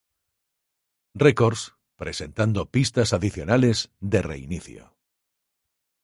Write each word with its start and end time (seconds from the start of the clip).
Records, 1.25 1.75
presentando 1.95 2.71
pistas 2.71 3.13
adicionales 3.13 3.91
de 3.99 4.23
"Reinicio. 4.23 4.97